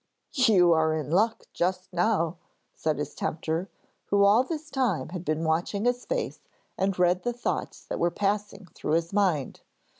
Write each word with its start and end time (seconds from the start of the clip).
'You 0.33 0.71
are 0.71 0.95
in 0.95 1.11
luck 1.11 1.43
just 1.53 1.93
now,' 1.93 2.37
said 2.73 2.97
his 2.97 3.13
tempter, 3.13 3.69
who 4.05 4.23
all 4.25 4.43
this 4.43 4.71
time 4.71 5.09
had 5.09 5.23
been 5.23 5.43
watching 5.43 5.85
his 5.85 6.07
face 6.07 6.39
and 6.75 6.97
read 6.97 7.21
the 7.21 7.33
thoughts 7.33 7.85
that 7.85 7.99
were 7.99 8.09
passing 8.09 8.65
through 8.73 8.93
his 8.93 9.13
mind. 9.13 9.61